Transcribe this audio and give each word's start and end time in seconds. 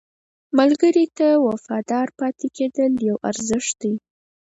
ملګری 0.57 1.05
ته 1.17 1.27
وفادار 1.47 2.07
پاتې 2.19 2.47
کېدل 2.57 2.91
یو 3.07 3.15
ارزښت 3.29 3.73
دی 3.81 3.93